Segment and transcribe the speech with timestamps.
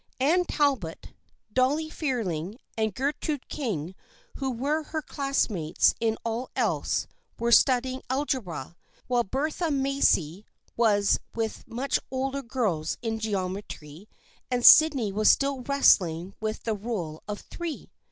[0.19, 1.13] Anne Talbot,
[1.53, 3.93] Dolly Fearing and Gertrude King
[4.37, 7.05] who were her class mates in all else,
[7.37, 8.75] were studying algebra,
[9.05, 10.43] while Bertha Macy
[10.75, 14.07] was with much older girls in geom etry,
[14.49, 17.91] and Sydney was still wrestling with the Rule of Three